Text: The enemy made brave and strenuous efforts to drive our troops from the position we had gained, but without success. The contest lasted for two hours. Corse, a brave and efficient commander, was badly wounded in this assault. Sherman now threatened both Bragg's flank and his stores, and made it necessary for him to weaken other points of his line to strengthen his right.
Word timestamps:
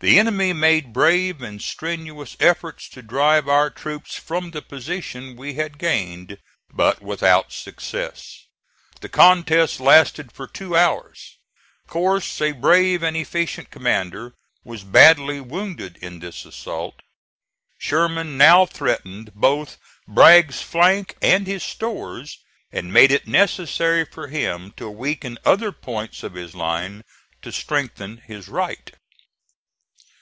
The 0.00 0.18
enemy 0.18 0.52
made 0.52 0.92
brave 0.92 1.40
and 1.40 1.62
strenuous 1.62 2.36
efforts 2.38 2.90
to 2.90 3.00
drive 3.00 3.48
our 3.48 3.70
troops 3.70 4.16
from 4.18 4.50
the 4.50 4.60
position 4.60 5.34
we 5.34 5.54
had 5.54 5.78
gained, 5.78 6.36
but 6.70 7.00
without 7.00 7.54
success. 7.54 8.44
The 9.00 9.08
contest 9.08 9.80
lasted 9.80 10.30
for 10.30 10.46
two 10.46 10.76
hours. 10.76 11.38
Corse, 11.86 12.38
a 12.42 12.52
brave 12.52 13.02
and 13.02 13.16
efficient 13.16 13.70
commander, 13.70 14.34
was 14.62 14.84
badly 14.84 15.40
wounded 15.40 15.96
in 16.02 16.18
this 16.18 16.44
assault. 16.44 17.00
Sherman 17.78 18.36
now 18.36 18.66
threatened 18.66 19.32
both 19.34 19.78
Bragg's 20.06 20.60
flank 20.60 21.16
and 21.22 21.46
his 21.46 21.62
stores, 21.64 22.36
and 22.70 22.92
made 22.92 23.10
it 23.10 23.26
necessary 23.26 24.04
for 24.04 24.26
him 24.26 24.72
to 24.76 24.86
weaken 24.90 25.38
other 25.46 25.72
points 25.72 26.22
of 26.22 26.34
his 26.34 26.54
line 26.54 27.04
to 27.40 27.50
strengthen 27.50 28.18
his 28.18 28.48
right. 28.48 28.92